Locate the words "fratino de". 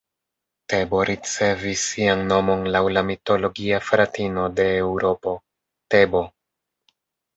3.91-4.69